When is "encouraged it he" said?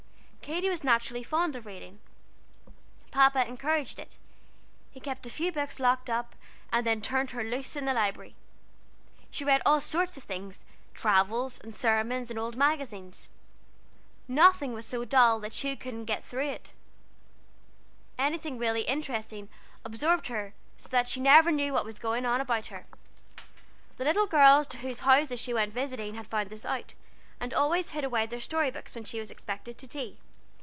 3.47-4.99